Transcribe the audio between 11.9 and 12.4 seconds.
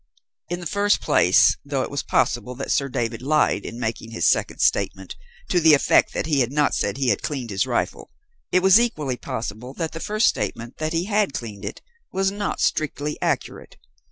was